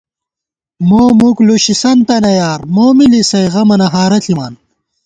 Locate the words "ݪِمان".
4.23-4.53